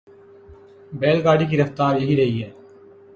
[0.93, 2.43] بیل گاڑی کی رفتار یہی رہے گی۔